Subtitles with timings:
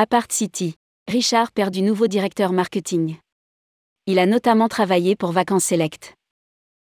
[0.00, 0.76] Apart City.
[1.08, 3.16] Richard perd du nouveau directeur marketing.
[4.06, 6.14] Il a notamment travaillé pour Vacances Select.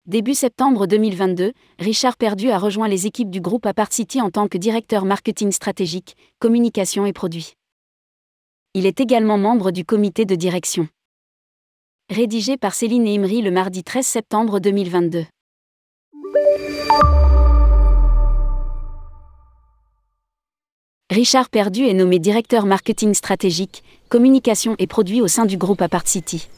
[0.07, 4.49] Début septembre 2022, Richard Perdu a rejoint les équipes du groupe Apart City en tant
[4.49, 7.53] que directeur marketing stratégique, communication et produits.
[8.73, 10.89] Il est également membre du comité de direction.
[12.09, 15.27] Rédigé par Céline Imri le mardi 13 septembre 2022.
[21.15, 26.09] Richard Perdu est nommé directeur marketing stratégique, communication et produits au sein du groupe Apart
[26.09, 26.49] City.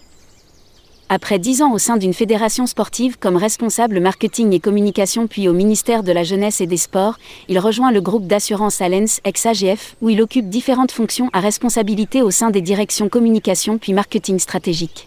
[1.10, 5.52] Après dix ans au sein d'une fédération sportive comme responsable marketing et communication puis au
[5.52, 10.09] ministère de la Jeunesse et des Sports, il rejoint le groupe d'assurance Alens ex-AGF où
[10.09, 15.07] il occupe différentes fonctions à responsabilité au sein des directions communication puis marketing stratégique.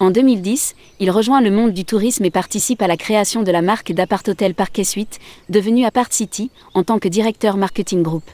[0.00, 3.62] En 2010, il rejoint le monde du tourisme et participe à la création de la
[3.62, 8.24] marque d'Apart Hotel Parquet Suite, devenue Apart City, en tant que directeur marketing group.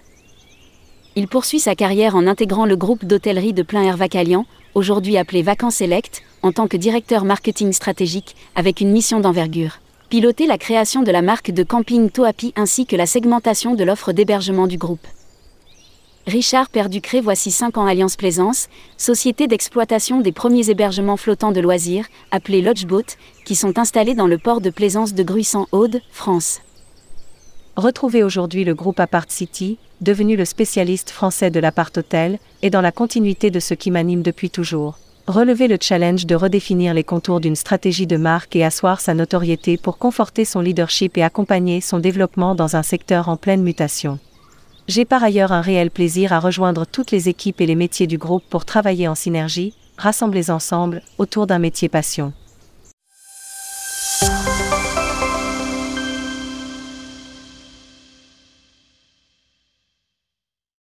[1.17, 5.43] Il poursuit sa carrière en intégrant le groupe d'hôtellerie de plein air Vacalian, aujourd'hui appelé
[5.43, 9.81] Vacances Select, en tant que directeur marketing stratégique, avec une mission d'envergure.
[10.09, 14.13] Piloter la création de la marque de camping Toapi ainsi que la segmentation de l'offre
[14.13, 15.07] d'hébergement du groupe.
[16.27, 18.69] Richard Perdu crée voici 5 ans Alliance Plaisance,
[18.99, 24.37] société d'exploitation des premiers hébergements flottants de loisirs, appelés Lodgeboat, qui sont installés dans le
[24.37, 26.61] port de Plaisance de Gruissant-Aude, France.
[27.77, 32.83] Retrouvez aujourd'hui le groupe Apart City, devenu le spécialiste français de l'appart hôtel, et dans
[32.83, 34.99] la continuité de ce qui m'anime depuis toujours.
[35.27, 39.79] Relever le challenge de redéfinir les contours d'une stratégie de marque et asseoir sa notoriété
[39.79, 44.19] pour conforter son leadership et accompagner son développement dans un secteur en pleine mutation.
[44.89, 48.19] J'ai par ailleurs un réel plaisir à rejoindre toutes les équipes et les métiers du
[48.19, 52.33] groupe pour travailler en synergie, rassemblés ensemble, autour d'un métier passion.